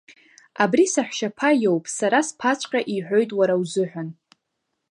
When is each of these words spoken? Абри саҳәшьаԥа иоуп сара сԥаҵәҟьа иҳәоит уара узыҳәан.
Абри 0.63 0.85
саҳәшьаԥа 0.93 1.49
иоуп 1.63 1.85
сара 1.97 2.19
сԥаҵәҟьа 2.27 2.81
иҳәоит 2.95 3.29
уара 3.37 3.55
узыҳәан. 3.61 4.09